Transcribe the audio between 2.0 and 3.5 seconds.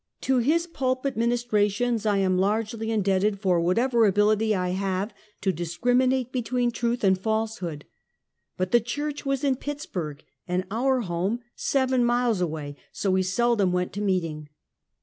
I am largely indebted